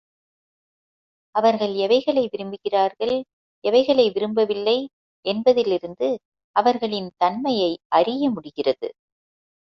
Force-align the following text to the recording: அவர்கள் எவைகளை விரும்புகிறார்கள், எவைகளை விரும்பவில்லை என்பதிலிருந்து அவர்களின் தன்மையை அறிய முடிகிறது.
அவர்கள் 1.35 1.73
எவைகளை 1.75 2.23
விரும்புகிறார்கள், 2.27 3.13
எவைகளை 3.63 4.05
விரும்பவில்லை 4.11 4.75
என்பதிலிருந்து 5.25 6.09
அவர்களின் 6.55 7.11
தன்மையை 7.17 7.71
அறிய 7.91 8.29
முடிகிறது. 8.29 8.89